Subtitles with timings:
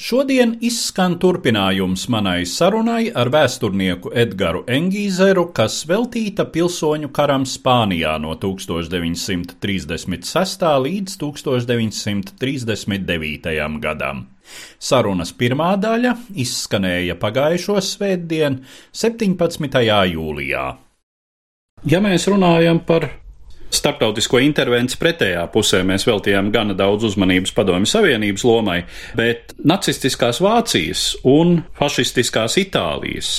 [0.00, 8.34] Šodien izskan turpinājums manai sarunai ar vēsturnieku Edgars Engīzeru, kas veltīta pilsoņu karam Spānijā no
[8.40, 10.64] 1936.
[10.86, 13.78] līdz 1939.
[13.84, 14.18] gadam.
[14.80, 16.12] Sarunas pirmā daļa
[16.44, 18.58] izskanēja pagājušo svētdienu,
[18.92, 19.80] 17.
[20.14, 20.66] jūlijā.
[21.88, 23.08] Ja mēs runājam par
[23.70, 28.80] starptautisko intervenciju pretējā pusē mēs veltījām gana daudz uzmanības Padomju Savienības lomai,
[29.18, 33.32] bet nacistiskās Vācijas un fašistiskās Itālijas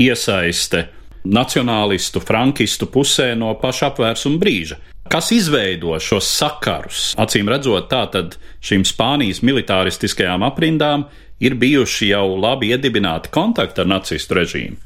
[0.00, 0.86] iesaiste
[1.24, 4.78] nacionālistu, frankistu pusē no paša apvērsuma brīža.
[5.10, 7.10] Kas izveido šos sakarus?
[7.18, 11.08] Acīm redzot, tātad šīm Spānijas militāristiskajām aprindām
[11.42, 14.78] ir bijuši jau labi iedibināti kontakti ar nacistu režīmu.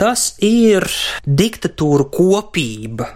[0.00, 0.86] Tas ir
[1.28, 3.06] diktatūra kopība,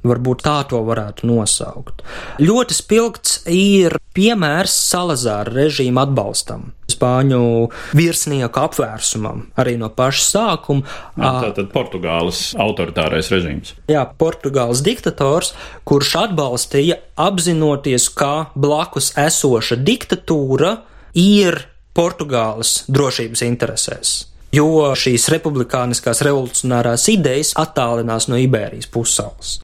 [0.00, 2.00] Varbūt tā to varētu nosaukt.
[2.40, 10.96] Ļoti spilgts ir piemērs Salazāra režīma atbalstam, Spāņu virsnieku apvērsumam, arī no paša sākuma.
[11.20, 13.74] Jā, tātad Portugāles autoritārais režīms.
[13.92, 15.52] Jā, Portugāles diktators,
[15.84, 20.78] kurš atbalstīja apzinoties, ka blakus esoša diktatūra
[21.20, 21.60] ir
[21.94, 24.18] Portugāles drošības interesēs
[24.54, 29.60] jo šīs republikāniskās revolucionārās idejas attālinās no Ibērijas pusaules.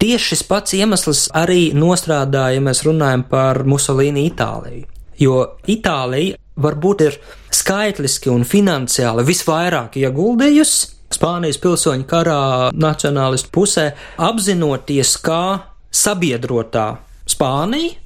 [0.00, 4.86] Tieši šis pats iemesls arī nostrādāja, ja mēs runājam par Musolīnu Itāliju.
[5.20, 5.34] Jo
[5.68, 7.18] Itālija varbūt ir
[7.52, 12.40] skaitliski un finansiāli visvairāk ieguldījusi Spānijas pilsoņu karā
[12.72, 13.86] nacionālistu pusē,
[14.24, 15.42] apzinoties, kā
[15.90, 16.86] sabiedrotā
[17.28, 17.96] Spānija,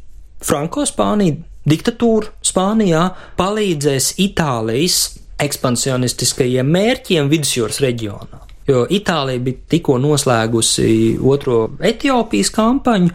[0.43, 1.37] Franko Spānija,
[1.69, 3.05] diktatūra Spānijā
[3.39, 5.05] palīdzēs Itālijas
[5.45, 8.44] ekspansionistiskajiem mērķiem vidusjūras reģionā.
[8.69, 13.11] Jo Itālija bija tikko noslēgusi otro Etiopijas kampaņu,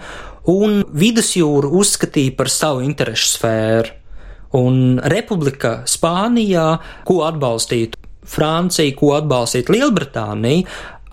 [0.49, 3.95] un vidusjūru uzskatīja par savu interesu sfēru.
[4.59, 6.67] Un Republika Spānijā,
[7.05, 7.99] ko atbalstītu
[8.29, 10.65] Francija, ko atbalstītu Lielbritānija,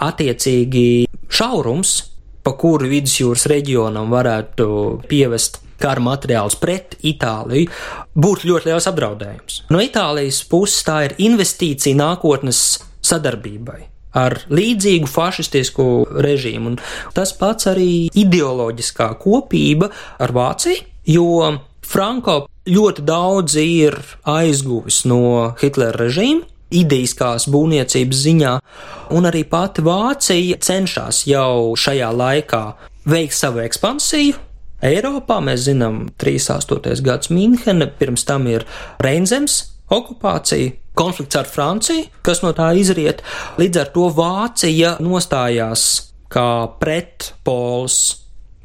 [0.07, 0.87] attiecīgi
[1.33, 1.97] šaurums,
[2.45, 4.69] pa kuru vidusjūras reģionam varētu
[5.09, 7.73] pievest kara materiālus pret Itāliju,
[8.17, 9.59] būtu ļoti liels apdraudējums.
[9.73, 12.63] No Itālijas puses tā ir investīcija nākotnes
[13.05, 15.87] sadarbībai ar līdzīgu fašistisku
[16.25, 16.75] režīmu.
[16.75, 19.91] Un tas pats arī ideoloģiskā kopība
[20.23, 21.53] ar Vāciju, jo
[21.87, 26.47] Franko ļoti daudz ir aizguvis no Hitlera režīma.
[26.77, 28.53] Idejiskās būvniecības ziņā,
[29.15, 32.63] un arī pati Vācija cenšas jau šajā laikā
[33.07, 34.35] veikt savu ekspansiju,
[34.85, 37.01] Eiropā mēs zinām, 38.
[37.07, 38.67] gads Mīnhena, pirms tam ir
[39.01, 43.23] Reinzems okupācija, konflikts ar Franciju, kas no tā izriet.
[43.61, 45.89] Līdz ar to Vācija nostājās
[46.33, 46.49] kā
[46.81, 47.99] pretpols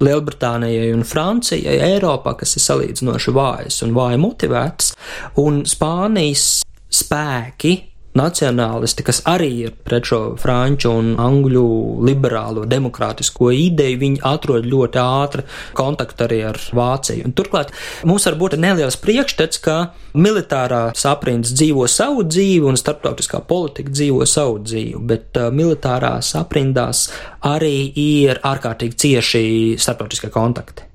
[0.02, 4.96] Lielbritānijai un Francijai Eiropā, kas ir salīdzinoši vājas un vāji motivētas,
[5.44, 6.48] un Spānijas
[6.92, 7.76] spēki
[8.18, 11.64] nacionālisti, kas arī ir pret šo franču un angļu
[12.08, 15.46] liberālo demokrātisko ideju, viņi atrod ļoti ātri
[15.78, 17.26] kontaktu arī ar Vāciju.
[17.30, 17.72] Un turklāt
[18.08, 19.78] mums var būt neliels priekšstats, ka
[20.14, 27.08] militārā saprindas dzīvo savu dzīvi un starptautiskā politika dzīvo savu dzīvi, bet uh, militārās aprindās
[27.48, 29.44] arī ir ārkārtīgi cieši
[29.82, 30.91] starptautiskie kontakti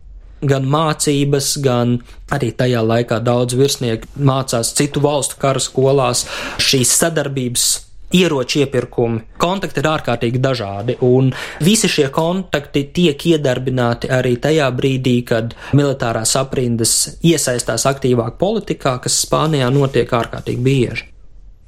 [0.50, 1.98] gan mācības, gan
[2.32, 6.26] arī tajā laikā daudz virsnieku mācās citu valstu kara skolās.
[6.62, 7.66] Šīs sadarbības
[8.14, 9.22] ieroču iepirkumi.
[9.38, 11.32] Kontakti ir ārkārtīgi dažādi, un
[11.64, 19.20] visi šie kontakti tiek iedarbināti arī tajā brīdī, kad militārās aprindas iesaistās aktīvāk politikā, kas
[19.26, 21.10] Spānijā notiek ārkārtīgi bieži.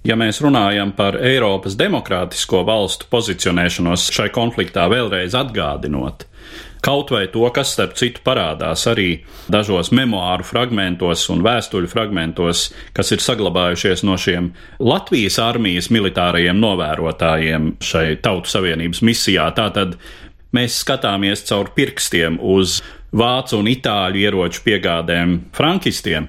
[0.07, 6.23] Ja mēs runājam par Eiropas demokrātisko valstu pozicionēšanos šai konfliktā, vēlreiz atgādinot,
[6.85, 13.11] Kaut vai to, kas starp citu parādās arī dažos memoāru fragmentos un vēstuļu fragmentos, kas
[13.15, 19.49] ir saglabājušies no šiem Latvijas armijas militārajiem novērotājiem šai Tautu Savienības misijā.
[19.59, 19.99] Tātad
[20.55, 22.79] mēs skatāmies caur pirkstiem uz
[23.11, 26.29] vācu un itāļu ieroču piegādēm frankistiem.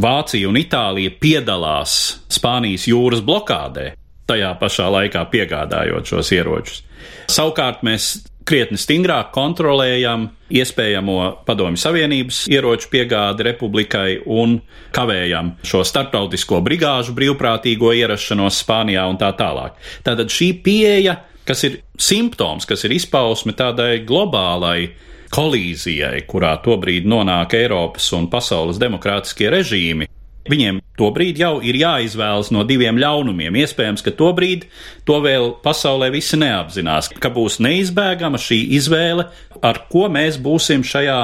[0.00, 1.96] Vācija un Itālija piedalās
[2.30, 3.92] Spānijas jūras blokādē.
[4.30, 6.84] tajā pašā laikā piegādājot šos ieročus.
[7.26, 11.16] Savukārt mēs krietni stingrāk kontrolējam iespējamo
[11.46, 14.58] Padomju Savienības ieroču piegādi republikai un
[14.94, 19.78] kavējam šo starptautisko brigāžu brīvprātīgo ierašanos Spānijā un tā tālāk.
[20.06, 24.90] Tātad šī pieeja, kas ir simptoms, kas ir izpausme tādai globālai
[25.30, 30.10] kolīzijai, kurā tobrīd nonāk Eiropas un pasaules demokrātiskie režīmi,
[30.48, 33.58] Viņiem tobrīd jau ir jāizvēlas no diviem ļaunumiem.
[33.60, 34.66] Iespējams, ka tobrīd
[35.08, 39.28] to vēl pasaulē visi neapzinās, ka būs neizbēgama šī izvēle,
[39.60, 41.20] ar ko mēs būsim šajā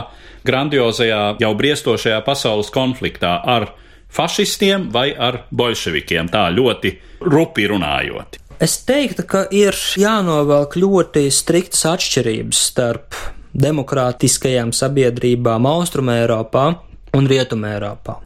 [0.46, 3.70] grandiozajā, jau briestošajā pasaules konfliktā ar
[4.12, 6.92] fašistiem vai ar bolševikiem, tā ļoti
[7.26, 8.40] rupi runājot.
[8.62, 13.18] Es teiktu, ka ir jānovelk ļoti striktas atšķirības starp
[13.56, 16.70] demokrātiskajām sabiedrībām Austrumē Eiropā
[17.16, 18.25] un Rietumē Eiropā.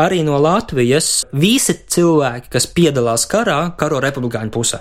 [0.00, 4.80] Arī no Latvijas visi cilvēki, kas piedalās karā, karo republikāņu pusē.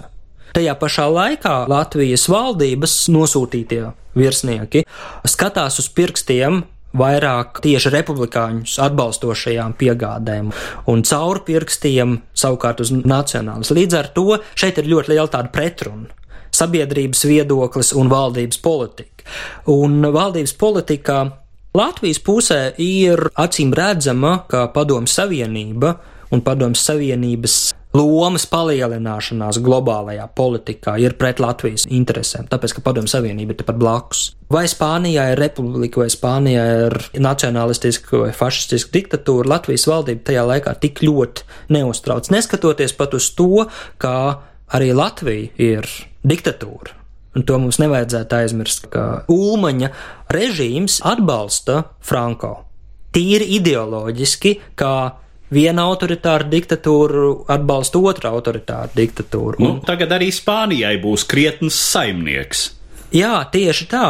[0.55, 3.83] Tajā pašā laikā Latvijas valdības nosūtītie
[4.17, 4.85] virsnieki
[5.29, 6.63] skatās uz pirkstiem
[6.97, 10.49] vairāk tieši republikāņus atbalstošajām piegādēm,
[10.89, 13.73] un caur pirkstiem savukārt uz nacionālas.
[13.75, 16.09] Līdz ar to šeit ir ļoti liela tāda pretruna.
[16.49, 19.27] Sabiedrības viedoklis un valdības politika.
[19.69, 21.19] Un valdības politikā
[21.77, 25.99] Latvijas pusē ir acīm redzama, ka Padomju Savienība
[26.33, 27.57] un Padomju Savienības
[27.93, 34.23] lomas palielināšanās globālajā politikā ir pret Latvijas interesēm, tāpēc, ka Padomju Savienība ir tepat blakus.
[34.49, 40.73] Vai Spānijā ir republika, vai Spānijā ir nacionalistiska vai fašistiska diktatūra, Latvijas valdība tajā laikā
[40.81, 41.45] tik ļoti
[41.77, 43.67] neuztrauc, neskatoties pat uz to,
[44.01, 44.15] ka
[44.73, 45.93] arī Latvija ir
[46.25, 46.98] diktatūra.
[47.37, 49.91] Un to mums nevajadzētu aizmirst, ka Ulmaņa
[50.33, 52.55] režīms atbalsta Franko.
[53.13, 54.93] Tīri ideoloģiski, kā
[55.53, 59.61] viena autoritāra diktatūra atbalsta otru autoritāru diktatūru.
[59.61, 62.69] Nu, tagad arī Spānijai būs krietns saimnieks.
[63.15, 64.07] Jā, tieši tā.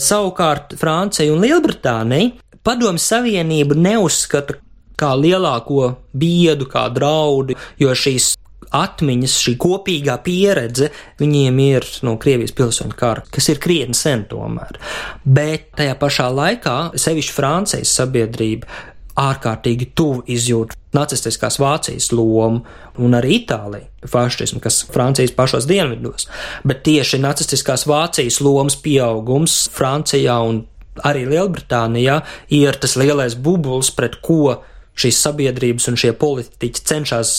[0.00, 4.56] Savukārt Francija un Lielbritānija padomu savienību neuzskata
[4.98, 8.32] kā lielāko biedu, kā draudu, jo šīs
[8.74, 14.78] atmiņas, šī kopīgā pieredze viņiem ir no Krievijas pilsoņu kara, kas ir krietni sen tomēr.
[15.24, 18.68] Bet tajā pašā laikā, sevišķi Francijas sabiedrība
[19.18, 22.62] ārkārtīgi tuvu izjūt nacistiskās Vācijas lomu
[23.02, 26.28] un arī Itāliju fašismu, kas Francijas pašos dienvidos,
[26.66, 30.62] bet tieši nacistiskās Vācijas lomas pieaugums Francijā un
[31.06, 32.20] arī Lielbritānijā
[32.54, 34.58] ir tas lielais bubulis, pret ko
[34.98, 37.36] šīs sabiedrības un šie politiķi cenšas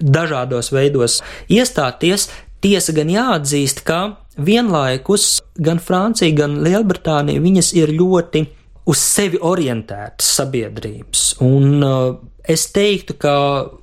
[0.00, 2.28] dažādos veidos iestāties.
[2.62, 8.44] Tiesa gan jāatzīst, ka vienlaikus gan Francija, gan Lielbritānija viņas ir ļoti
[8.88, 11.24] uz sevi orientētas sabiedrības.
[11.44, 13.34] Un uh, es teiktu, ka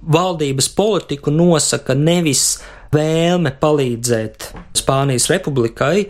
[0.02, 2.58] valdības politiku nosaka nevis
[2.96, 6.08] vēlme palīdzēt Spānijas republikai,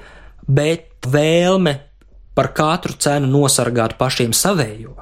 [0.47, 1.75] bet vēlme
[2.35, 4.95] par katru cenu nosargāt pašiem savējo.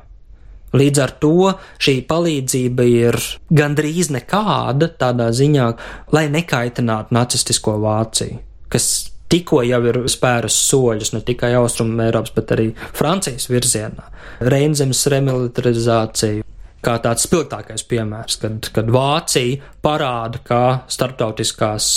[0.74, 3.18] Līdz ar to šī palīdzība ir
[3.54, 5.68] gandrīz nekāda tādā ziņā,
[6.16, 8.40] lai nekaitinātu nacistisko Vāciju,
[8.74, 8.88] kas
[9.34, 14.10] tikko jau ir spērus soļus ne tikai Austrum Eiropas, bet arī Francijas virzienā.
[14.50, 16.42] Reinzemes remilitarizācija,
[16.84, 21.94] kā tāds spilgtākais piemērs, kad, kad Vācija parāda, ka starptautiskās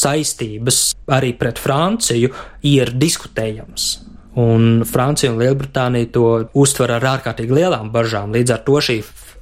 [0.00, 2.32] saistības arī pret Franciju
[2.68, 3.90] ir diskutējams.
[4.38, 8.30] Un Francija un Lielbritānija to uztver ar ārkārtīgi lielām bažām.
[8.36, 9.00] Līdz ar to šī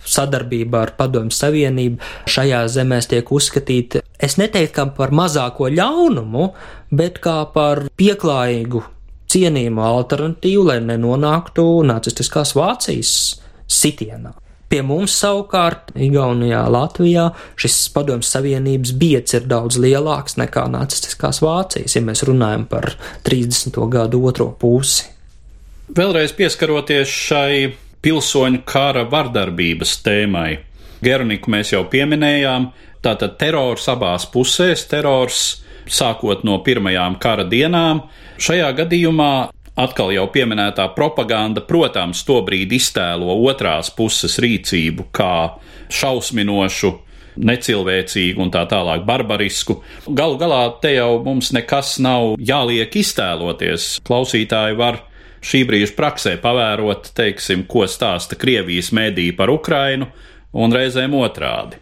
[0.09, 1.99] sadarbība ar Padomju Savienību
[2.31, 6.53] šajā zemēs tiek uzskatīta, es neteiktu, par mazāko ļaunumu,
[6.91, 8.83] bet kā par pieklājīgu,
[9.29, 13.15] cienījumu alternatīvu, lai nenonāktu nacistiskās Vācijas
[13.69, 14.33] sitienā.
[14.69, 21.97] Pie mums savukārt, Igaunijā, Latvijā, šis padomjas Savienības biets ir daudz lielāks nekā nacistiskās Vācijas,
[21.97, 22.91] ja mēs runājam par
[23.25, 23.79] 30.
[23.89, 25.07] gadu otro pusi.
[25.97, 27.71] Vēlreiz pieskaroties šai
[28.05, 30.51] pilsoņu kara vardarbības tēmai,
[31.01, 32.69] Gerniku mēs jau pieminējām,
[33.05, 38.03] tātad terors abās pusēs, terors sākot no pirmajām kara dienām.
[38.39, 39.33] Šajā gadījumā
[39.79, 45.35] atkal jau pieminētā propaganda, protams, tobrīd iztēlo otrās puses rīcību kā
[45.95, 46.95] šausminošu,
[47.39, 49.79] necilvēcīgu un tā tālāk barbarisku.
[50.09, 53.99] Galu galā te jau mums nekas nav jāliek iztēloties.
[54.07, 55.05] Klausītāji var
[55.45, 60.11] šī brīža praksē pavērot, teiksim, ko stāsta Krievijas mēdī par Ukrainu,
[60.59, 61.79] un reizēm otrādi.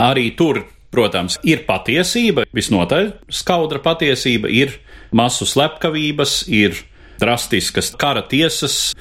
[0.00, 4.78] Arī tur, protams, ir patiesība, visnotaļ skaudra patiesība, ir
[5.14, 6.80] masu slepkavības, ir
[7.20, 8.94] drastiskas kara tiesas,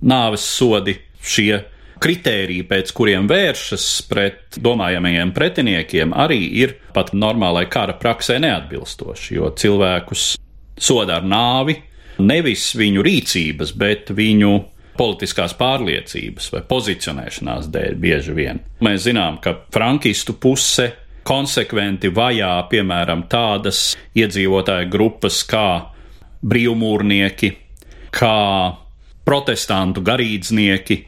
[0.00, 1.64] nāves sodi, šie
[1.98, 9.50] kritēriji, pēc kuriem vēršas pret domājamajiem pretiniekiem, arī ir pat normālai kara praksē neatbilstoši, jo
[9.58, 10.30] cilvēkus
[10.78, 11.78] soda ar nāvi
[12.22, 14.52] nevis viņu rīcības, bet viņu
[14.98, 18.62] politiskās pārliecības vai pozicionēšanās dēļ bieži vien.
[18.82, 20.90] Mēs zinām, ka frankistu puse
[21.28, 25.68] konsekventi vajā, piemēram, tādas iedzīvotāju grupas kā
[26.44, 27.52] brīvmūrnieki,
[28.14, 28.36] kā
[29.28, 30.98] protestantu garīdznieki,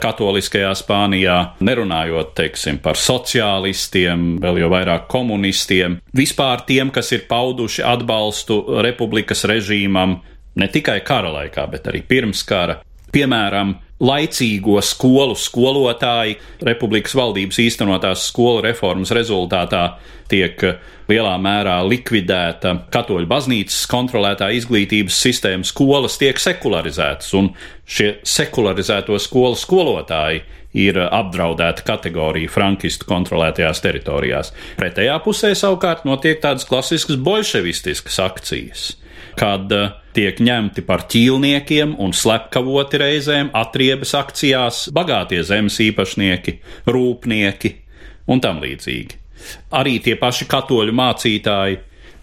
[0.00, 7.84] katoliskajā Spānijā, nerunājot, teiksim, par sociālistiem, vēl jau vairāk komunistiem, vispār tiem, kas ir pauduši
[7.84, 10.18] atbalstu republikas režīmam
[10.56, 12.80] ne tikai kara laikā, bet arī pirms kara.
[13.12, 19.84] Piemēram, laicīgo skolu skolotāji Republikas valdības īstenotās skolu reformas rezultātā
[20.30, 20.62] tiek
[21.10, 27.50] lielā mērā likvidēta katoļu baznīcas kontrolētā izglītības sistēma, skolas tiek sekularizētas, un
[27.84, 30.44] šie sekularizēto skolu skolotāji
[30.80, 34.54] ir apdraudēta kategorija frankistu kontrolētajās teritorijās.
[34.78, 38.88] Pretējā pusē savukārt notiek tādas klasiskas bolševistiskas akcijas
[39.40, 46.58] kad eh, tiek ņemti par ķīlniekiem un slepkavoti reizēm atriebas akcijās bagātie zemes īpašnieki,
[46.90, 47.74] rūpnieki
[48.30, 49.18] un tam līdzīgi.
[49.72, 51.80] Arī tie paši katoļu mācītāji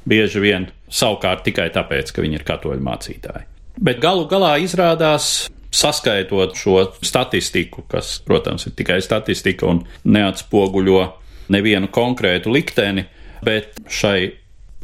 [0.08, 3.48] bieži vien savukārt tikai tāpēc, ka viņi ir katoļu mācītāji.
[3.78, 11.02] Bet galu galā izrādās, saskaitot šo statistiku, kas, protams, ir tikai statistika un neatspoguļo
[11.54, 13.06] nevienu konkrētu likteni,
[13.46, 14.32] bet šai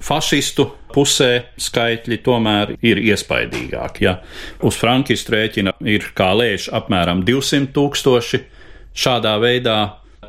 [0.03, 4.05] fašistu pusē skaitļi tomēr ir iespaidīgāki.
[4.05, 4.17] Ja
[4.65, 8.41] uz frankistu rēķina ir kā lēš apmēram 200 tūkstoši
[8.93, 9.77] šādā veidā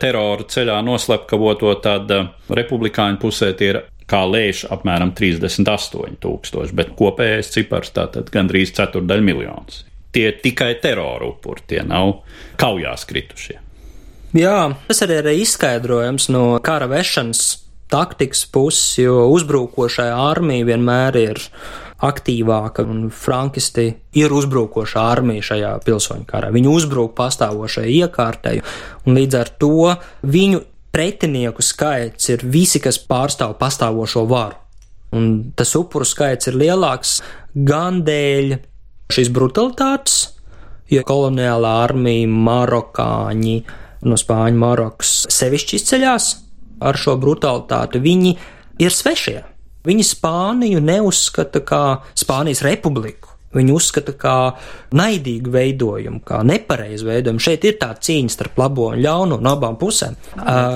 [0.01, 2.31] terora ceļā noslepkavoto, tad eh,
[2.61, 3.81] republikāņu pusē tie ir
[4.11, 9.85] kā lēš apmēram 38 tūkstoši, bet kopējais cipars tātad gandrīz ceturdaļ miljons.
[10.15, 12.21] Tie tikai terora upuri, tie nav
[12.61, 13.59] kaujās kritušie.
[14.35, 17.64] Jā, tas arī ir izskaidrojams no kara vešanas
[17.95, 21.43] taktikas puses, jo uzbrukošai armija vienmēr ir
[22.05, 23.87] aktīvāka, un frankisti
[24.19, 26.51] ir uzbrukoša armija šajā pilsoņu karā.
[26.55, 28.59] Viņi uzbruk pastāvošai iekārtai,
[29.07, 29.95] un līdz ar to
[30.27, 34.61] viņu pretinieku skaits ir visi, kas pārstāv pastāvošo varu.
[35.15, 37.21] Un tas upuru skaits ir lielāks
[37.55, 38.57] gan dēļ
[39.15, 40.17] šīs brutalitātes,
[40.91, 43.57] jo koloniālā armija, marokāņi
[44.05, 46.31] no Spāņu Marokas sevišķi izceļās,
[46.85, 48.03] ar šo brutalitāti.
[48.05, 48.35] Viņi
[48.85, 49.41] ir svešie.
[49.85, 51.85] Viņi Spāniju neuzskata kā
[52.17, 53.35] Spānijas republiku.
[53.55, 54.37] Viņi uzskata kā
[54.97, 57.43] naidīgu veidojumu, kā nepareizu veidojumu.
[57.43, 60.17] Šeit ir tā cīņa starp labo un ļaunu no abām pusēm.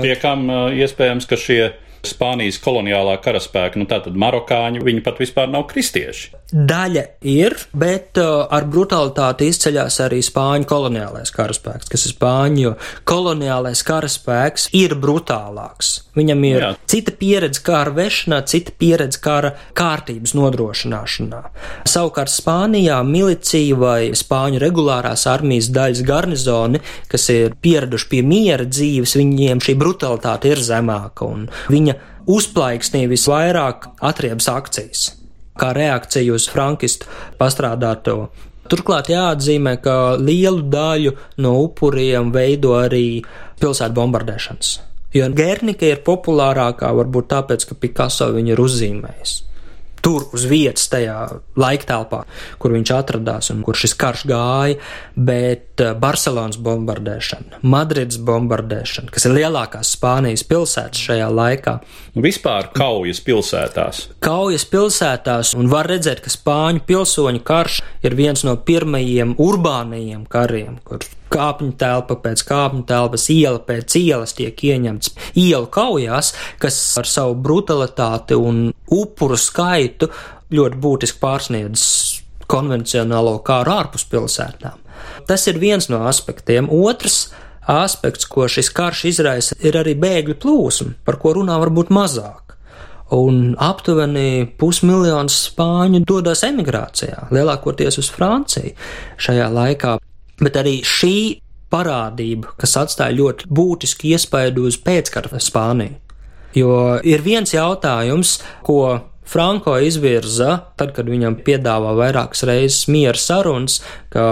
[0.05, 0.47] Pie kam
[0.77, 1.63] iespējams, ka šie
[2.09, 6.35] Spānijas koloniālā karaspēka, nu tātad marokāņi, viņi pat vispār nav kristieši.
[6.49, 12.71] Daļa ir, bet uh, ar brutalitāti izceļas arī spāņu koloniālais karaspēks, kas ir spāņu,
[13.09, 15.91] koloniālais karaspēks ir brutālāks.
[16.17, 16.71] Viņam ir Jā.
[16.89, 21.43] cita pieredze kara vešanā, cita pieredze kara kārtības nodrošināšanā.
[21.85, 26.81] Savukārt Spānijā milicija vai spāņu regulārās armijas daļas garnizoni,
[27.13, 31.98] kas ir pieraduši pie miera dzīves, viņiem šī brutalitāte ir zemāka un viņa
[32.29, 35.07] uzplaiksnī visvairāk atriebas akcijas
[35.59, 38.29] kā reakcija uz frankistu pastrādāto.
[38.69, 43.23] Turklāt jāatzīmē, ka lielu daļu no upuriem veido arī
[43.59, 44.75] pilsētu bombardēšanas.
[45.17, 49.39] Jo Gernika ir populārākā varbūt tāpēc, ka Picasso viņu ir uzzīmējis
[50.09, 51.17] tur uz vietas, tajā
[51.59, 52.23] laiktelpā,
[52.61, 54.79] kur viņš atradās un kur šis karš gāja,
[55.15, 61.77] bet eh, Barcelonas bombardēšana, Madrids bombardēšana, kas ir lielākās Spānijas pilsētas šajā laikā.
[62.19, 64.07] Vispār kaujas pilsētās.
[64.25, 70.81] Kaujas pilsētās, un var redzēt, ka Spāņu pilsoņu karš ir viens no pirmajiem urbānajiem kariem,
[70.89, 76.33] kur kāpņu telpa pēc kāpņu telpas, iela pēc ielas tiek ieņemts ielu kaujās,
[76.63, 80.11] kas ar savu brutalitāti un upuru skaitu
[80.55, 81.85] ļoti būtiski pārsniedz
[82.49, 84.81] konvencionālo kāru ārpus pilsētām.
[85.29, 86.71] Tas ir viens no aspektiem.
[86.73, 87.29] Otrs
[87.69, 92.57] aspekts, ko šis karš izraisa, ir arī bēgļu plūsma, par ko runā varbūt mazāk.
[93.15, 98.75] Un aptuveni pusmiljons spāņu dodas emigrācijā, lielākoties uz Franciju
[99.21, 99.97] šajā laikā.
[100.43, 101.15] Bet arī šī
[101.73, 105.99] parādība, kas atstāja ļoti būtisku iespaidu uz pēckara Spāniju.
[106.57, 113.83] Jo ir viens jautājums, ko Franko izvirza, tad, kad viņam piedāvā vairākas reizes miera sarunas,
[114.13, 114.25] ka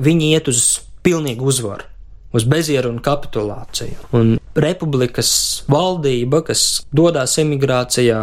[0.00, 0.62] viņi iet uz
[1.04, 1.84] pilnīgu uzvaru.
[2.32, 4.10] Uz bezieru un kapitulāciju.
[4.16, 5.30] Un republikas
[5.70, 6.62] valdība, kas
[6.94, 8.18] dodas emigrācijā,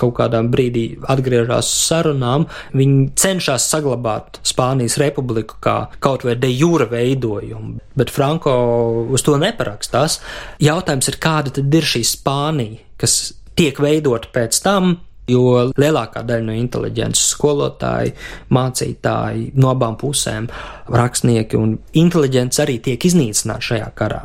[0.00, 6.86] kaut kādā brīdī atgriežas sarunām, viņi cenšas saglabāt Spānijas republiku kā kaut vai de jure
[6.90, 8.54] veidojumu, bet Franko
[9.10, 10.20] uz to neparakstās.
[10.62, 13.20] Jautājums ir, kāda tad ir šī Spānija, kas
[13.58, 14.98] tiek veidota pēc tam,
[15.30, 18.16] jo lielākā daļa no inteliģences skolotāji,
[18.54, 20.50] mācītāji no abām pusēm,
[20.90, 24.22] rakstnieki un inteliģents arī tiek iznīcināti šajā karā.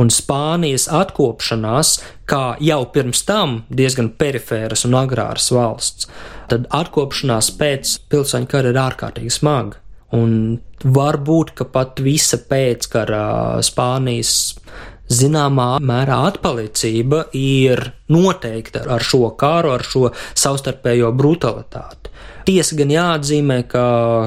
[0.00, 6.08] Un Spānijas atkopšanās, kā jau pirms tam diezgan perifēras un agrāras valsts,
[6.48, 9.82] tad atkopšanās pēc pilsoņu kara ir ārkārtīgi smaga.
[10.16, 13.22] Un varbūt, pat visa pēckara
[13.64, 14.34] Spānijas
[15.12, 22.12] zināmā mērā atpalicība ir noteikta ar šo kāru, ar šo savstarpējo brutalitāti.
[22.46, 23.84] Tiesa gan jāatzīmē, ka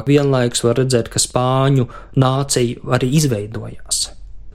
[0.07, 1.87] vienlaikus var redzēt, ka spāņu
[2.21, 4.05] nācija arī izveidojās.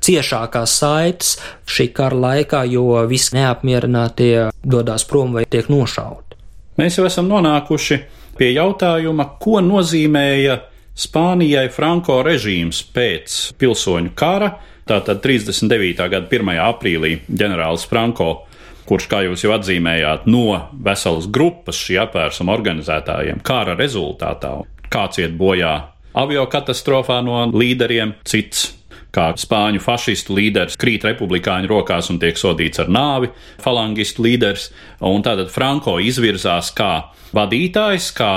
[0.01, 1.35] Ciešākās saites
[1.69, 6.39] šī kara laikā, jo visi neapmierinātie dodas prom vai tiek nošauti.
[6.81, 8.01] Mēs jau esam nonākuši
[8.39, 10.57] pie jautājuma, ko nozīmēja
[11.01, 14.55] Spānijai Franko režīms pēc pilsoņu kara,
[14.91, 16.09] Tātad 39.
[16.11, 16.49] gada 1.
[16.65, 18.49] aprīlī ģenerālis Franko,
[18.89, 24.57] kurš, kā jūs jau atzīmējāt, no veselas grupas šī apvērsuma organizētājiem kara rezultātā,
[24.91, 25.77] kāds iet bojā
[26.19, 28.73] avio katastrofā no līderiem, cits
[29.15, 33.31] kā spāņu fašistu līderis krīt republikāņu rokās un tiek sodīts ar nāvi,
[33.63, 34.73] falangistu līderis,
[35.07, 36.93] un tātad Franko izvirzās kā
[37.37, 38.35] vadītājs, kā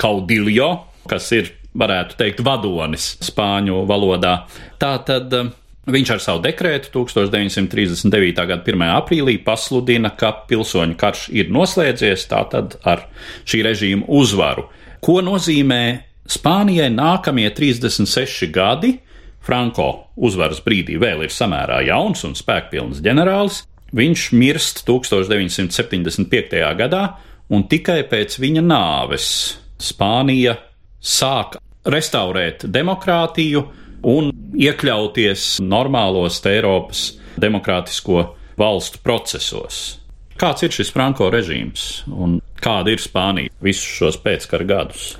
[0.00, 0.70] kaudiljo,
[1.08, 4.42] kas ir, varētu teikt, vadonis spāņu valodā.
[4.78, 5.32] Tātad
[5.84, 8.32] Viņš ar savu dekrētu 1939.
[8.48, 8.84] gada 1.
[8.96, 13.04] aprīlī pasludina, ka pilsoņu karš ir noslēdzies, tātad ar
[13.44, 14.70] šī režīma uzvaru.
[15.04, 15.82] Ko nozīmē
[16.24, 18.94] Spānijai nākamie 36 gadi?
[19.44, 23.60] Franko uzvaras brīdī vēl ir samērā jauns un spēkpilns ģenerālis.
[23.94, 26.62] Viņš mirst 1975.
[26.80, 27.02] gadā,
[27.52, 29.28] un tikai pēc viņa nāves
[29.76, 30.56] Spānija
[31.04, 33.66] sāk restaurēt demokrātiju,
[34.04, 38.30] un iekļauties normālos Eiropas demokrātisko
[38.60, 39.82] valstu procesos.
[40.38, 45.12] Kāds ir šis Franko režīms un kāda ir Spānija visus šos pēckara gadus?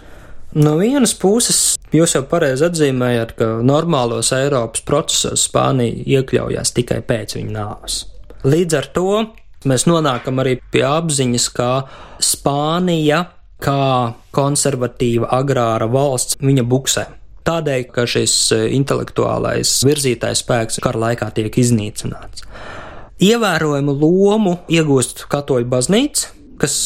[0.54, 7.34] No vienas puses, jūs jau pareizi atzīmējat, ka normālos Eiropas procesos Spānija iekļaujās tikai pēc
[7.40, 8.04] viņa nāves.
[8.46, 9.08] Līdz ar to
[9.66, 11.70] mēs nonākam arī pie apziņas, ka
[12.22, 13.24] Spānija,
[13.64, 17.06] kā konservatīva agrāra valsts, viņa buksē.
[17.44, 22.46] Tādēļ, ka šis e, intelektuālais virzītājs spēks kara laikā tiek iznīcināts.
[23.24, 26.30] Ievērojumu lomu iegūst katoļu baznīca,
[26.60, 26.76] kas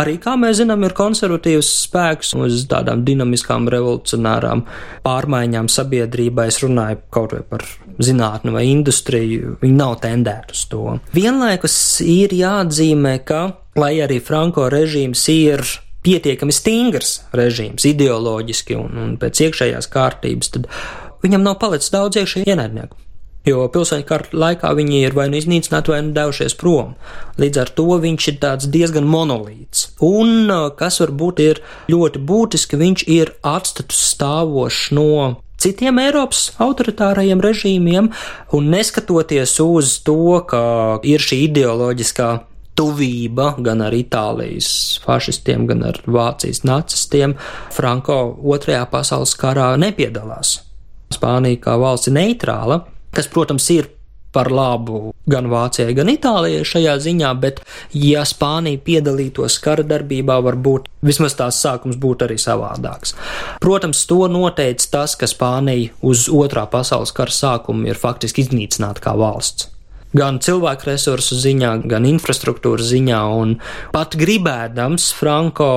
[0.00, 4.64] arī, kā mēs zinām, ir konservatīvs spēks uz tādām dinamiskām, revolucionārām
[5.04, 6.48] pārmaiņām sabiedrībā.
[6.48, 7.66] Es runāju kaut vai par
[8.00, 10.96] zinātni vai industriju, viņi nav tendēti uz to.
[11.16, 13.44] Vienlaikus ir jāatzīmē, ka,
[13.76, 15.64] lai arī Franko režīms ir
[16.06, 20.68] pietiekami stingrs režīms, ideoloģiski un, un pēc iekšējās kārtības, tad
[21.24, 22.96] viņam nav palicis daudz iekšēju ienaidnieku.
[23.48, 26.92] Jo pilsoņu kara laikā viņi ir vai nu iznīcināti, vai nu devušies prom.
[27.40, 29.86] Līdz ar to viņš ir diezgan monolīts.
[30.04, 38.12] Un, kas varbūt ir ļoti būtiski, viņš ir atstatus stāvošs no citiem Eiropas autoritārajiem režīmiem,
[38.56, 40.62] un neskatoties uz to, ka
[41.04, 42.30] ir šī ideoloģiskā
[42.80, 44.72] tuvība gan ar Itālijas
[45.04, 47.36] fašistiem, gan ar Vācijas nacistiem,
[47.76, 48.18] Franko
[48.54, 50.60] otrajā pasaules karā nepiedalās.
[51.12, 53.90] Spānija kā valsts ir neitrāla, kas, protams, ir
[54.30, 57.58] par labu gan Vācijai, gan Itālijai šajā ziņā, bet,
[57.98, 63.16] ja Spānija piedalītos kara darbībā, varbūt vismaz tās sākums būtu arī savādāks.
[63.62, 69.18] Protams, to noteica tas, ka Spānija uz otrā pasaules kara sākumu ir faktiski iznīcināta kā
[69.18, 69.68] valsts
[70.16, 73.20] gan cilvēku resursu ziņā, gan infrastruktūras ziņā.
[73.94, 75.70] Pat gribēdams, Franko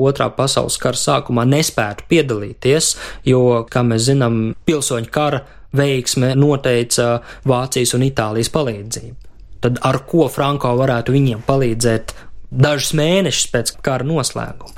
[0.00, 2.94] otrā pasaules kara sākumā nespētu piedalīties,
[3.28, 5.44] jo, kā mēs zinām, pilsoņu kara
[5.76, 9.16] veiksme noteica Vācijas un Itālijas palīdzību.
[9.60, 12.14] Tad ar ko Franko varētu viņiem palīdzēt
[12.50, 14.72] dažus mēnešus pēc kara noslēguma?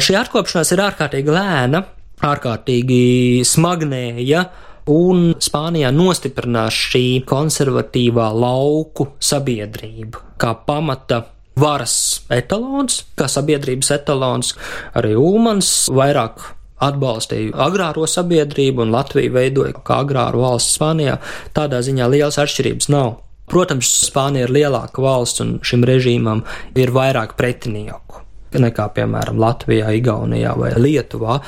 [0.00, 1.84] Šī atkopšanās ir ārkārtīgi lēna,
[2.24, 4.46] ārkārtīgi smagnēja
[4.90, 11.22] un Spānijā nostiprinās šī konservatīvā lauku sabiedrība kā pamata
[11.58, 11.94] varas
[12.32, 14.54] etalons, kā sabiedrības etalons.
[14.98, 16.42] Arī Ulmans vairāk
[16.82, 21.18] atbalstīja agrāro sabiedrību, un Latvija veidoja kā agrāru valsts Spānijā.
[21.54, 23.20] Tādā ziņā lielas atšķirības nav.
[23.52, 26.42] Protams, Spānija ir lielāka valsts, un šim režīmam
[26.78, 28.22] ir vairāk pretinieku
[28.60, 31.38] nekā, piemēram, Latvijā, Igaunijā vai Lietuvā,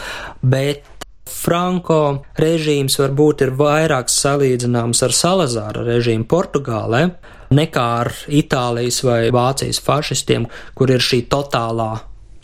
[0.41, 0.87] bet
[1.25, 7.07] Franko režīms varbūt ir vairāk salīdzināms ar Salazāra režīmu Portugālē
[7.55, 11.93] nekā ar Itālijas vai Vācijas fašistiem, kur ir šī totālā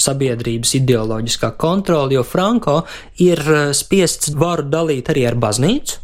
[0.01, 2.81] sabiedrības ideoloģiskā kontrola, jo Franko
[3.21, 6.01] ir eh, spiests varu dalīt arī ar baznīcu,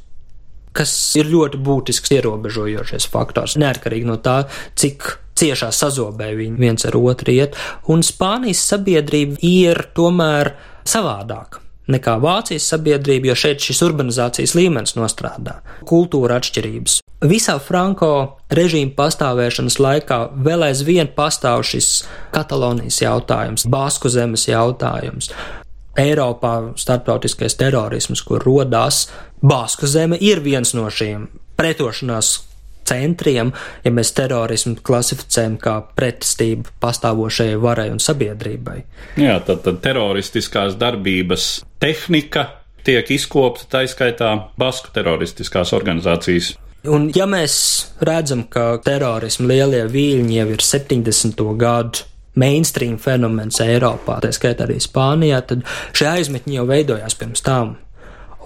[0.77, 4.43] kas ir ļoti būtisks ierobežojošais faktors, neatkarīgi no tā,
[4.77, 7.57] cik ciešā sazobē viņi viens ar otru iet,
[7.93, 10.53] un Spānijas sabiedrība ir tomēr
[10.85, 17.01] savādāka nekā Vācijas sabiedrība, jo šeit šis urbanizācijas līmenis nostrādā, kultūra atšķirības.
[17.27, 18.11] Visā Franko
[18.53, 22.03] režīma pastāvēšanas laikā vēl aizvien pastāv šis
[22.35, 25.31] Katalonijas jautājums, Basku zemes jautājums.
[25.97, 29.07] Eiropā starptautiskais terorisms, kur rodās
[29.41, 32.35] Basku zeme, ir viens no šiem pretošanās
[32.87, 33.53] centriem,
[33.85, 38.79] ja mēs terorismu klasificējam kā pretestību pastāvošajai varai un sabiedrībai.
[39.21, 41.49] Jā, tad, tad teroristiskās darbības
[41.83, 42.49] tehnika
[42.87, 46.55] tiek izkopta taiskaitā Basku teroristiskās organizācijas.
[46.87, 47.57] Un ja mēs
[48.07, 51.43] redzam, ka terorismu lielie viļņi jau ir 70.
[51.59, 55.65] gadu mainstream fenomens Eiropā, tā skaitā arī Spānijā, tad
[55.97, 57.75] šie aizmetņi jau veidojās pirms tam.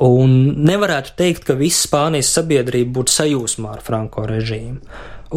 [0.01, 4.79] Un nevarētu teikt, ka visa Spānijas sabiedrība būtu sajūsmā ar Franko režīmu.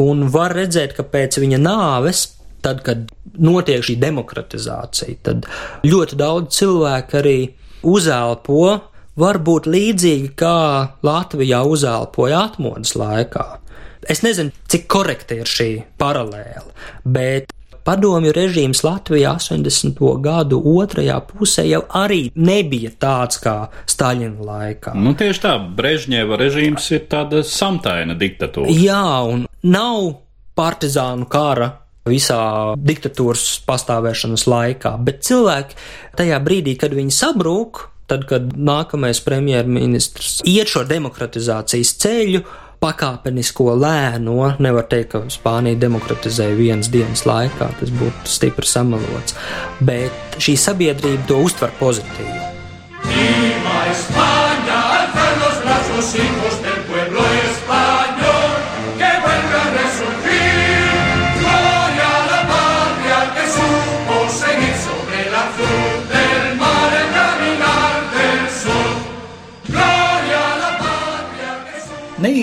[0.04, 2.24] Un var redzēt, ka pēc viņa nāves,
[2.64, 3.10] tad, kad
[3.44, 5.50] notiek šī demokratizācija, tad
[5.86, 7.38] ļoti daudz cilvēku arī
[7.84, 8.64] uzelpo,
[9.20, 10.56] varbūt līdzīgi kā
[11.06, 13.46] Latvijā uzelpoja atmodas laikā.
[14.10, 16.72] Es nezinu, cik korekta ir šī paralēla,
[17.04, 17.54] bet
[17.86, 20.00] padomju režīms Latvijā 80.
[20.24, 23.56] gadu otrajā pusē jau arī nebija tāds kā
[23.90, 24.96] Staļina laikā.
[24.98, 28.72] Nu, tieši tā, Brežņeva režīms ir tāda samtaina diktatūra.
[28.74, 30.12] Jā, un nav
[30.58, 31.72] partizānu kara
[32.08, 35.80] visā diktatūras pastāvēšanas laikā, bet cilvēki
[36.20, 42.44] tajā brīdī, kad viņi sabrūk, tad, kad nākamais premjerministrs iet šo demokratizācijas ceļu,
[42.84, 49.38] pakāpenisko lēno, nevar teikt, ka Spānija demokratizēja vienas dienas laikā, tas būtu stipri samalots,
[49.80, 52.42] bet šī sabiedrība to uztver pozitīvi.
[53.94, 56.16] España, alza los brazos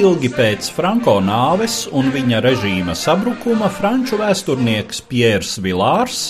[0.00, 6.22] Neilgi pēc Franko nāves un viņa režīma sabrukuma franču vēsturnieks Piers Vilārs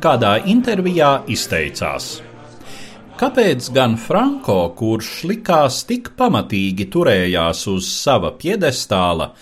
[0.00, 2.06] kādā intervijā izteicās.
[3.20, 9.34] Kāpēc gan Franko, kurš likās tik pamatīgi turējās uz sava piedestāla,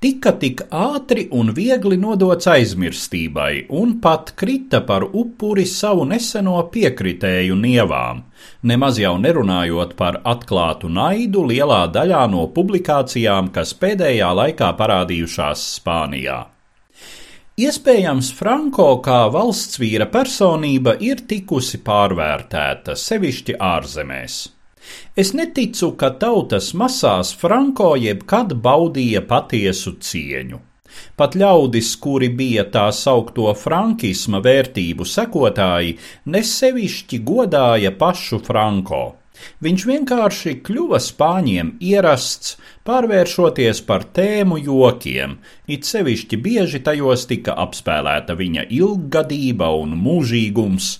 [0.00, 7.56] tika tik ātri un viegli nodots aizmirstībai un pat krita par upuri savu neseno piekritēju
[7.60, 8.22] nievām,
[8.70, 16.38] nemaz jau nerunājot par atklātu naidu lielā daļā no publikācijām, kas pēdējā laikā parādījušās Spānijā.
[17.60, 24.40] Iespējams, Franko kā valsts vīra personība ir tikusi pārvērtēta, sevišķi ārzemēs.
[25.16, 30.60] Es neticu, ka tautas masās Franko jebkad baudīja patiesu cieņu.
[31.16, 39.19] Pat ļaudis, kuri bija tā saukto frankisma vērtību sekotāji, nesevišķi godāja pašu Franko.
[39.64, 42.56] Viņš vienkārši kļuva spāņiem ierasts,
[42.88, 45.36] pārvēršoties par tēmu jokiem,
[45.68, 50.90] it sevišķi bieži tajos tika apspēlēta viņa ilggadība un mūžīgums.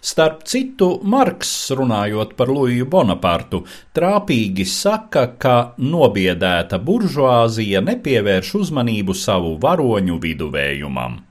[0.00, 3.62] Starp citu, Marks, runājot par Luiju Bonapartu,
[3.96, 11.22] trāpīgi saka, ka nobiedēta buržuāzija nepievērš uzmanību savu varoņu viduvējumam.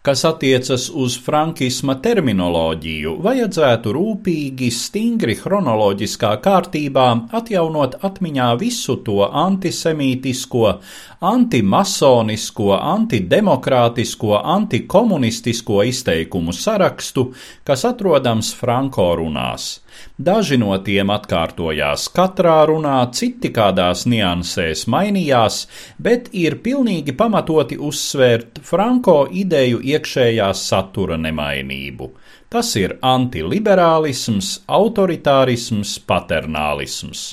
[0.00, 7.04] Kas attiecas uz frankisma terminoloģiju, vajadzētu rūpīgi, stingri chronoloģiskā kārtībā
[7.36, 10.64] atjaunot atmiņā visu to antisemītisko,
[11.32, 17.26] antimasonisko, antidemokrātisko, antikomunistisko izteikumu sarakstu,
[17.68, 19.68] kas atrodams Franko runās.
[20.18, 25.62] Daži no tiem atkārtojās katrā runā, citi kādās niansēs mainījās,
[25.98, 32.12] bet ir pilnīgi pamatoti uzsvērt Franko ideju iekšējās satura nemainību.
[32.50, 37.28] Tas ir antiliberālisms, autoritārisms, paternālisms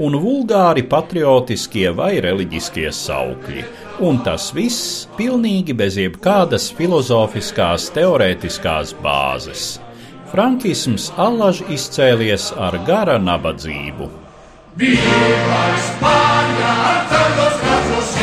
[0.00, 3.64] un vulgāri patriotiskie vai reliģiskie saukļi,
[4.06, 9.70] un tas viss pilnīgi bez jebkādas filozofiskās, teorētiskās bāzes.
[10.30, 14.06] Frankisms allaž izcēlies ar gara nabadzību.
[14.78, 18.14] Viva España, alza los brazos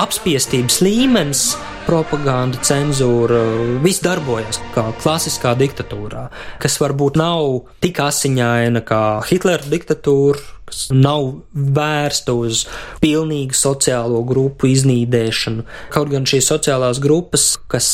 [0.00, 1.42] apspiestības līmenis,
[1.86, 3.38] propaganda, cenzūra,
[3.84, 6.26] viss darbojas kā klasiskā diktatūrā,
[6.62, 12.64] kas varbūt nav tik asiņaina kā Hitlera diktatūra, kas nav vērsta uz
[13.04, 15.66] pilnīgu sociālo grupu iznīdēšanu.
[15.94, 17.88] Kaut gan šīs sociālās grupas, kas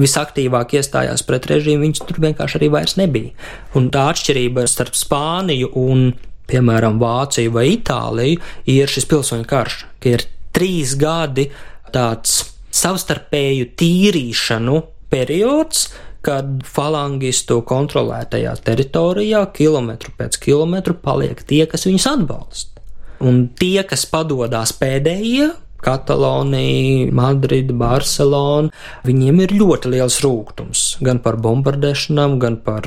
[0.00, 3.32] visaktīvāk iestājās pret režīmu, viņas tur vienkārši arī vairs nebija.
[3.78, 6.12] Un tā atšķirība starp Spāniju un,
[6.52, 10.26] piemēram, Vāciju vai Itāliju ir šis pilsoņu karš, ka ir
[10.62, 11.48] trīs gadi
[11.92, 12.38] tāds
[12.72, 14.78] savstarpēju tīrīšanu
[15.12, 15.88] periods,
[16.22, 22.84] kad falangistu kontrolētajā teritorijā kilometru pēc kilometru paliek tie, kas viņus atbalsta.
[23.22, 25.50] Un tie, kas padodas pēdējie,
[25.82, 28.70] Katalonija, Madrida, Barcelona,
[29.02, 32.86] viņiem ir ļoti liels rūkums gan par bombardēšanām, gan par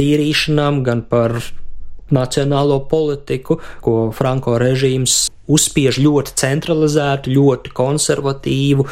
[0.00, 1.36] tīrīšanām, gan par
[2.12, 8.86] nacionālo politiku, ko Franko režīms uzspiež ļoti centralizētu, ļoti konservatīvu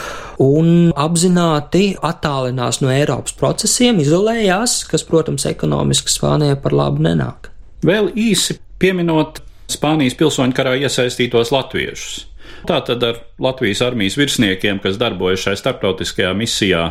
[0.45, 7.53] un apzināti attālinās no Eiropas procesiem, izolējās, kas, protams, ekonomiski Spānijai par labu nenāk.
[7.87, 12.27] Vēl īsi pieminot Spānijas pilsoņu karā iesaistītos latviešus.
[12.69, 16.83] Tātad ar Latvijas armijas virsniekiem, kas darbojas šajā starptautiskajā misijā,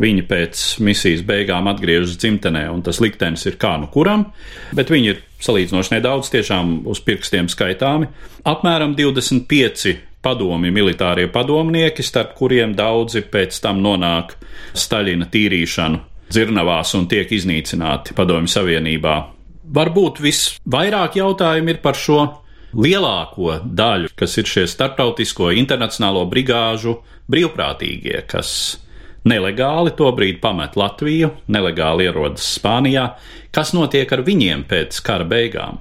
[0.00, 4.28] Viņi pēc misijas beigām atgriežas dzimtenē, un tas liktenis ir kā nu kuram,
[4.76, 8.08] bet viņi ir salīdzinoši nedaudz, tiešām uz pirkstiem skaitāmi.
[8.48, 14.36] Apmēram 25 padomi militārie padomnieki, starp kuriem daudzi pēc tam nonāk
[14.76, 16.00] Staļina tīrīšanu
[16.30, 19.16] dzirnavās un tiek iznīcināti Padomju Savienībā.
[19.70, 22.20] Varbūt visvairāk jautājumu ir par šo
[22.74, 27.00] lielāko daļu, kas ir šie starptautisko internacionālo brigāžu
[27.30, 28.52] brīvprātīgie, kas
[29.28, 33.06] nelegāli tobrīd pamet Latviju, nelegāli ierodas Spānijā.
[33.52, 35.80] Kas notiek ar viņiem pēc kara beigām?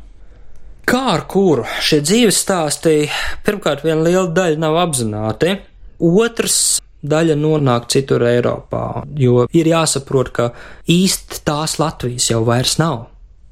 [0.89, 3.03] Kā ar kuru šie dzīves stāsti,
[3.45, 5.53] pirmkārt, viena liela daļa nav apzināti,
[6.01, 10.49] otrs daļa nonāk citur Eiropā, jo ir jāsaprot, ka
[10.89, 13.05] īsti tās Latvijas jau vairs nav,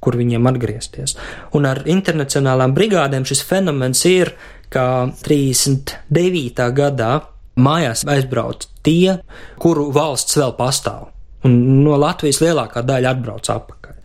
[0.04, 1.16] kur viņiem atgriezties.
[1.56, 4.34] Un ar internacionālām brigādēm šis fenomens ir,
[4.74, 6.68] ka 39.
[6.76, 7.14] gadā
[7.58, 9.20] mājās aizbrauc tie,
[9.62, 11.10] kuru valsts vēl pastāv.
[11.48, 13.96] Un no Latvijas lielākā daļa atbrauc atpakaļ.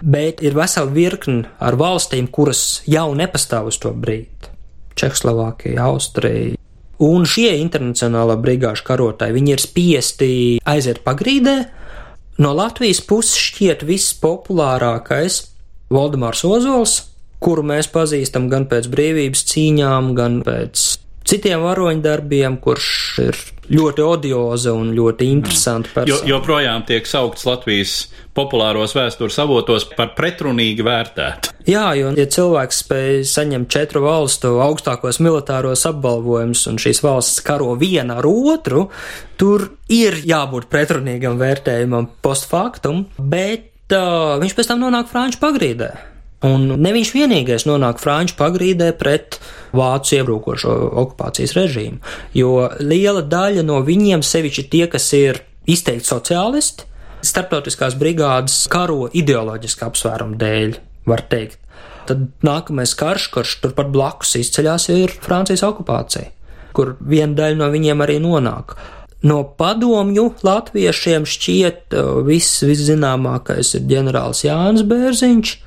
[0.00, 4.48] Bet ir vesela virkne ar valstīm, kuras jau nepastāv uz to brīdi.
[4.96, 6.56] Čehoslovākija, Austrija.
[7.00, 10.32] Un šie internacionālā brigāžu karotāji, viņi ir spiesti
[10.68, 11.56] aiziet pagrīdē.
[12.40, 15.42] No Latvijas puses šķiet viss populārākais
[15.92, 16.96] Valdemārs Ozols,
[17.40, 20.84] kuru mēs pazīstam gan pēc brīvības cīņām, gan pēc
[21.30, 22.90] citiem varoņdarbiem, kurš
[23.22, 23.38] ir
[23.70, 26.26] ļoti odioza un ļoti interesanta persona.
[26.26, 27.94] Jo, joprojām tiek saukts Latvijas
[28.34, 31.54] populāros vēstures avotos par pretrunīgi vērtētu.
[31.70, 37.74] Jā, jo, ja cilvēks spēj saņemt četru valstu augstākos militāros apbalvojumus un šīs valsts karo
[37.78, 38.88] viena ar otru,
[39.38, 45.92] tur ir jābūt pretrunīgam vērtējumam post factum, bet uh, viņš pēc tam nonāk Franču pagrīdē.
[46.46, 49.36] Un ne viņš vienīgais nonāk Franču pagrīdē pret
[49.76, 50.72] vācu iebrūkošo
[51.02, 52.00] okupācijas režīmu,
[52.32, 56.88] jo liela daļa no viņiem, sevišķi tie, kas ir izteikti sociālisti,
[57.20, 60.78] starptautiskās brigādes karo ideoloģiski apsvērumu dēļ,
[61.12, 61.60] var teikt.
[62.08, 66.32] Tad nākamais karš, kurš turpat blakus izceļās, ir Francijas okupācija,
[66.72, 68.78] kur viena daļa no viņiem arī nonāk.
[69.28, 75.58] No padomju latviešiem šķiet uh, viss viszināmākais ir ģenerālis Jānis Bērziņš,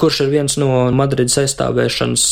[0.00, 2.26] kurš ir viens no Madrides aizstāvēšanas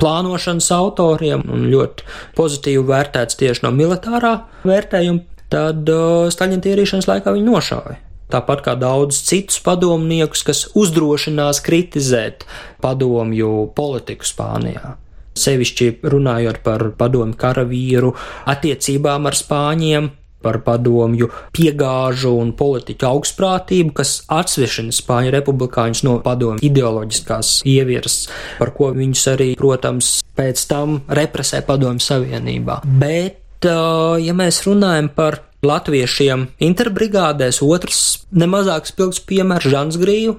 [0.00, 2.06] plānošanas autoriem un ļoti
[2.38, 7.98] pozitīvi vērtēts tieši no militārā vērtējuma, tad uh, Staļina tīrīšanas laikā viņi nošāva.
[8.30, 12.46] Tāpat kā daudz citus padomniekus, kas uzdrošinās kritizēt
[12.82, 14.94] padomju politiku Spānijā.
[15.40, 18.12] Sevišķi runājot par padomju karavīru
[18.50, 20.08] attiecībām ar spāņiem,
[20.42, 28.22] par padomju piegāžu un politiķu augstprātību, kas atsvešina Spāņu republikāņus no padomju ideoloģiskās ieviras,
[28.58, 32.80] par ko viņus arī, protams, pēc tam represē padomju savienībā.
[33.00, 40.38] Bet, ja mēs runājam par latviešiem interbrigādēs, otrs nemazāk spilgts piemērs Žans Grīvu,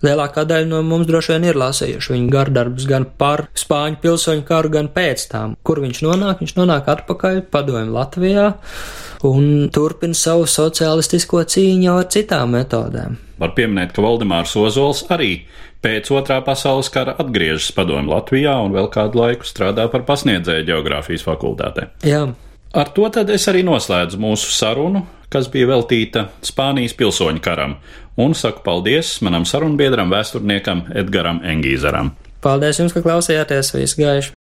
[0.00, 4.72] Lielākā daļa no mums droši vien ir lasījuši viņa gardarbus gan par Spāņu pilsoņu karu,
[4.72, 5.56] gan pēc tām.
[5.66, 6.40] Kur viņš nonāk?
[6.40, 8.46] Viņš nonāk atpakaļ padomju Latvijā
[9.28, 13.18] un turpina savu sociālistisko cīņu ar citām metodēm.
[13.40, 15.34] Var pieminēt, ka Valdemārs Ozols arī
[15.84, 21.24] pēc otrā pasaules kara atgriežas padomju Latvijā un vēl kādu laiku strādā par pasniedzēju geogrāfijas
[21.28, 21.90] fakultātē.
[22.08, 22.26] Jā.
[22.70, 27.78] Ar to tad es arī noslēdzu mūsu sarunu, kas bija veltīta Spānijas pilsoņu karam,
[28.20, 32.12] un saku paldies manam sarunbiedram, vēsturniekam Edgaram Engīzaram.
[32.44, 34.36] Paldies jums, ka klausījāties, visu gaišu!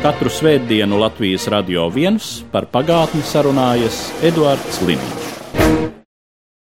[0.00, 5.19] Katru svētdienu Latvijas radio viens par pagātni sarunājas Eduards Līniju.